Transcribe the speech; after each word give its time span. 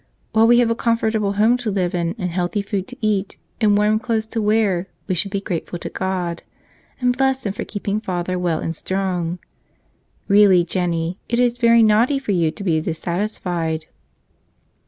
While 0.33 0.47
we 0.47 0.57
have 0.57 0.71
a 0.71 0.75
comfortable 0.75 1.33
home 1.33 1.57
to 1.57 1.69
live 1.69 1.93
in 1.93 2.15
and 2.17 2.31
healthy 2.31 2.63
food 2.63 2.87
to 2.87 2.97
eat, 3.01 3.37
and 3.61 3.77
warm 3.77 3.99
clothes 3.99 4.25
to 4.29 4.41
wear 4.41 4.87
we 5.07 5.13
should 5.13 5.29
be 5.29 5.39
grateful 5.39 5.77
to 5.77 5.89
God— 5.89 6.41
and 6.99 7.15
bless 7.15 7.45
Him 7.45 7.53
for 7.53 7.63
keeping 7.63 8.01
father 8.01 8.39
well 8.39 8.59
and 8.61 8.75
strong. 8.75 9.37
Really, 10.27 10.65
Jennie, 10.65 11.19
it 11.29 11.37
is 11.37 11.59
very 11.59 11.83
naughty 11.83 12.17
for 12.17 12.31
you 12.31 12.49
to 12.49 12.63
be 12.63 12.81
dissatisfied." 12.81 13.85